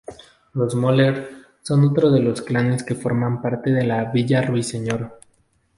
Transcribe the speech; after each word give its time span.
Los 0.55 0.73
Möller 0.75 1.29
son 1.61 1.83
otro 1.85 2.09
de 2.09 2.21
los 2.21 2.41
clanes 2.41 2.83
que 2.83 2.95
forma 2.95 3.39
parte 3.39 3.69
de 3.71 4.09
Villa 4.11 4.41
Ruiseñor. 4.41 5.19